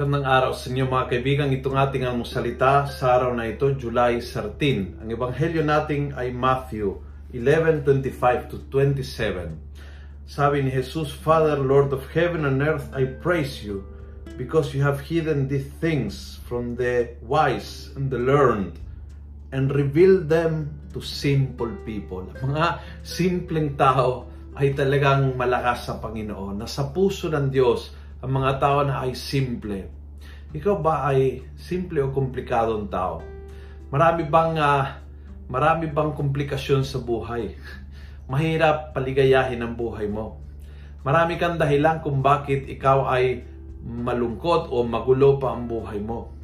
Magandang 0.00 0.32
araw 0.32 0.52
sa 0.56 0.72
inyo 0.72 0.88
mga 0.88 1.12
kaibigan. 1.12 1.52
Itong 1.52 1.76
ating 1.76 2.08
ang 2.08 2.24
salita 2.24 2.88
sa 2.88 3.20
araw 3.20 3.36
na 3.36 3.52
ito, 3.52 3.68
July 3.76 4.24
13. 4.24 4.96
Ang 4.96 5.12
ebanghelyo 5.12 5.60
natin 5.60 6.16
ay 6.16 6.32
Matthew 6.32 7.04
11:25 7.36 8.48
to 8.48 8.64
27. 8.72 9.60
Sabi 10.24 10.64
ni 10.64 10.72
Jesus, 10.72 11.12
Father, 11.12 11.60
Lord 11.60 11.92
of 11.92 12.08
heaven 12.16 12.48
and 12.48 12.64
earth, 12.64 12.88
I 12.96 13.12
praise 13.20 13.60
you 13.60 13.84
because 14.40 14.72
you 14.72 14.80
have 14.80 15.04
hidden 15.04 15.52
these 15.52 15.68
things 15.84 16.40
from 16.48 16.80
the 16.80 17.20
wise 17.20 17.92
and 17.92 18.08
the 18.08 18.16
learned 18.16 18.80
and 19.52 19.68
revealed 19.68 20.32
them 20.32 20.80
to 20.96 21.04
simple 21.04 21.76
people. 21.84 22.24
Mga 22.40 22.80
simpleng 23.04 23.76
tao 23.76 24.32
ay 24.56 24.72
talagang 24.72 25.36
malakas 25.36 25.92
sa 25.92 26.00
Panginoon. 26.00 26.56
Nasa 26.56 26.88
puso 26.88 27.28
ng 27.28 27.52
Diyos 27.52 28.00
ang 28.20 28.36
mga 28.36 28.60
tao 28.60 28.84
na 28.84 29.00
ay 29.00 29.16
simple. 29.16 29.99
Ikaw 30.50 30.76
ba 30.82 31.06
ay 31.06 31.46
simple 31.54 32.02
o 32.02 32.10
komplikadong 32.10 32.90
tao? 32.90 33.22
Marami 33.94 34.26
bang 34.26 34.58
uh, 34.58 34.98
marami 35.46 35.86
bang 35.86 36.10
komplikasyon 36.10 36.82
sa 36.82 36.98
buhay? 36.98 37.54
Mahirap 38.30 38.90
paligayahin 38.90 39.62
ang 39.62 39.78
buhay 39.78 40.10
mo. 40.10 40.42
Marami 41.06 41.38
kang 41.38 41.54
dahilan 41.54 42.02
kung 42.02 42.18
bakit 42.18 42.66
ikaw 42.66 43.06
ay 43.14 43.46
malungkot 43.86 44.74
o 44.74 44.82
magulo 44.82 45.38
pa 45.38 45.54
ang 45.54 45.70
buhay 45.70 46.02
mo. 46.02 46.34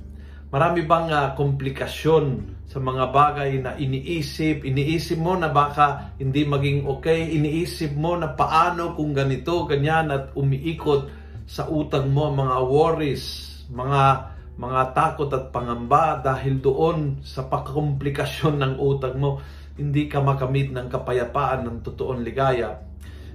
Marami 0.54 0.86
bang 0.86 1.10
uh, 1.10 1.34
komplikasyon 1.34 2.54
sa 2.70 2.78
mga 2.78 3.10
bagay 3.10 3.58
na 3.58 3.74
iniisip, 3.74 4.62
iniisip 4.62 5.18
mo 5.18 5.34
na 5.34 5.50
baka 5.50 6.14
hindi 6.22 6.46
maging 6.46 6.86
okay, 6.86 7.26
iniisip 7.34 7.90
mo 7.98 8.14
na 8.14 8.38
paano 8.38 8.94
kung 8.94 9.10
ganito, 9.10 9.66
ganyan 9.66 10.14
at 10.14 10.30
umiikot 10.38 11.10
sa 11.42 11.66
utang 11.66 12.14
mo 12.14 12.30
mga 12.30 12.62
worries, 12.70 13.55
mga 13.70 14.34
mga 14.56 14.96
takot 14.96 15.28
at 15.36 15.52
pangamba 15.52 16.16
dahil 16.24 16.64
doon 16.64 17.20
sa 17.20 17.44
pagkomplikasyon 17.44 18.56
ng 18.56 18.74
utang 18.80 19.20
mo, 19.20 19.44
hindi 19.76 20.08
ka 20.08 20.24
makamit 20.24 20.72
ng 20.72 20.88
kapayapaan 20.88 21.68
ng 21.68 21.84
totoong 21.84 22.24
ligaya. 22.24 22.80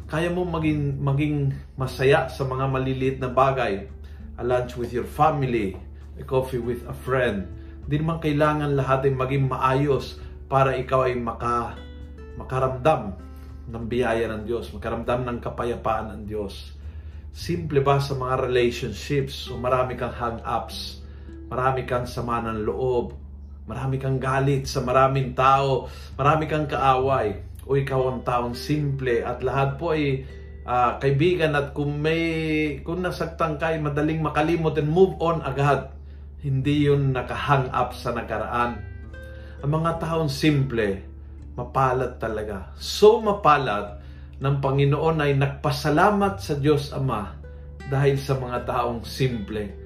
Kaya 0.10 0.34
mo 0.34 0.42
maging, 0.44 0.98
maging 0.98 1.54
masaya 1.78 2.26
sa 2.26 2.42
mga 2.44 2.66
maliliit 2.68 3.18
na 3.22 3.30
bagay. 3.30 3.86
A 4.36 4.44
lunch 4.44 4.74
with 4.82 4.90
your 4.90 5.06
family, 5.06 5.78
a 6.18 6.26
coffee 6.26 6.58
with 6.58 6.82
a 6.90 6.96
friend. 7.06 7.46
Hindi 7.86 8.02
naman 8.02 8.18
kailangan 8.18 8.74
lahat 8.74 9.06
ay 9.06 9.14
maging 9.14 9.46
maayos 9.46 10.18
para 10.50 10.74
ikaw 10.74 11.06
ay 11.06 11.16
maka, 11.22 11.78
makaramdam 12.36 13.14
ng 13.70 13.86
biyaya 13.86 14.26
ng 14.26 14.50
Diyos, 14.50 14.74
makaramdam 14.74 15.22
ng 15.22 15.38
kapayapaan 15.38 16.18
ng 16.18 16.22
Diyos. 16.26 16.81
Simple 17.32 17.80
ba 17.80 17.96
sa 18.04 18.12
mga 18.20 18.44
relationships? 18.44 19.48
So 19.48 19.56
marami 19.56 19.96
kang 19.96 20.12
hang-ups, 20.12 21.00
marami 21.48 21.88
kang 21.88 22.04
sama 22.04 22.44
ng 22.44 22.68
loob, 22.68 23.16
marami 23.72 23.96
kang 24.04 24.20
galit 24.20 24.68
sa 24.68 24.84
maraming 24.84 25.32
tao, 25.32 25.88
marami 26.20 26.44
kang 26.52 26.68
kaaway. 26.68 27.40
O 27.64 27.80
ikaw 27.80 28.12
ang 28.12 28.28
taong 28.28 28.52
simple 28.52 29.24
at 29.24 29.40
lahat 29.48 29.80
po 29.80 29.96
ay 29.96 30.28
uh, 30.68 31.00
kaibigan 31.00 31.56
at 31.56 31.72
kung 31.72 32.04
may 32.04 32.20
kung 32.84 33.00
nasaktan 33.00 33.56
ka 33.56 33.72
ay 33.72 33.80
madaling 33.80 34.20
makalimot 34.20 34.76
and 34.76 34.92
move 34.92 35.16
on 35.24 35.40
agad. 35.48 35.88
Hindi 36.44 36.92
yun 36.92 37.16
nakahang 37.16 37.72
up 37.72 37.96
sa 37.96 38.12
nakaraan. 38.12 38.82
Ang 39.64 39.72
mga 39.72 40.04
taong 40.04 40.28
simple, 40.28 41.00
mapalad 41.56 42.20
talaga. 42.20 42.76
So 42.76 43.24
mapalad 43.24 44.01
ng 44.42 44.56
Panginoon 44.58 45.22
ay 45.22 45.38
nagpasalamat 45.38 46.42
sa 46.42 46.58
Diyos 46.58 46.90
Ama 46.92 47.38
dahil 47.88 48.18
sa 48.18 48.42
mga 48.42 48.66
taong 48.66 49.06
simple. 49.06 49.78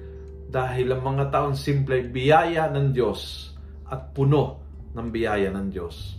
Dahil 0.48 0.96
ang 0.96 1.02
mga 1.04 1.28
taong 1.28 1.52
simple 1.52 2.00
ay 2.00 2.04
biyaya 2.08 2.72
ng 2.72 2.96
Diyos 2.96 3.52
at 3.92 4.16
puno 4.16 4.64
ng 4.96 5.08
biyaya 5.12 5.52
ng 5.52 5.68
Diyos. 5.68 6.16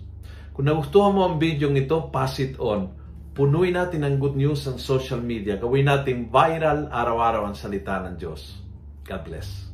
Kung 0.54 0.70
nagustuhan 0.70 1.18
mo 1.18 1.26
ang 1.26 1.42
video 1.42 1.74
ito, 1.74 2.14
pass 2.14 2.38
it 2.38 2.62
on. 2.62 2.94
Punuin 3.34 3.78
natin 3.78 4.06
ang 4.06 4.18
good 4.22 4.38
news 4.38 4.66
sa 4.66 4.74
social 4.78 5.22
media. 5.22 5.58
Gawin 5.58 5.90
natin 5.90 6.30
viral 6.30 6.90
araw-araw 6.90 7.50
ang 7.50 7.58
salita 7.58 8.02
ng 8.06 8.18
Diyos. 8.18 8.62
God 9.06 9.22
bless. 9.26 9.67